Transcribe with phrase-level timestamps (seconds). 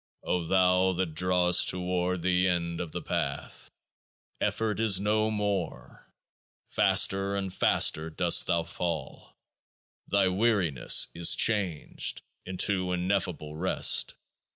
[0.23, 3.69] O thou that drawest toward the End of The Path,
[4.39, 6.07] effort is no more.
[6.69, 9.35] Faster and faster dost thou fall;
[10.07, 14.15] thy weariness is changed into Ineffable Rest.